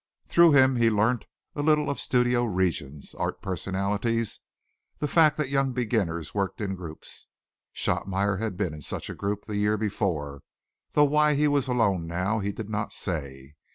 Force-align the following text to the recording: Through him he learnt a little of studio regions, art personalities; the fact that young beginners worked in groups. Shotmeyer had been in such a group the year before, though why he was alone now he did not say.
Through 0.25 0.53
him 0.53 0.77
he 0.77 0.89
learnt 0.89 1.27
a 1.53 1.61
little 1.61 1.87
of 1.87 1.99
studio 1.99 2.43
regions, 2.43 3.13
art 3.13 3.39
personalities; 3.39 4.39
the 4.97 5.07
fact 5.07 5.37
that 5.37 5.49
young 5.49 5.73
beginners 5.73 6.33
worked 6.33 6.59
in 6.59 6.73
groups. 6.73 7.27
Shotmeyer 7.71 8.37
had 8.39 8.57
been 8.57 8.73
in 8.73 8.81
such 8.81 9.11
a 9.11 9.13
group 9.13 9.45
the 9.45 9.57
year 9.57 9.77
before, 9.77 10.41
though 10.93 11.05
why 11.05 11.35
he 11.35 11.47
was 11.47 11.67
alone 11.67 12.07
now 12.07 12.39
he 12.39 12.51
did 12.51 12.67
not 12.67 12.91
say. 12.91 13.53